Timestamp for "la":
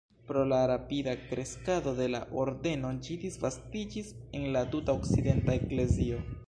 0.51-0.59, 2.15-2.23, 4.59-4.69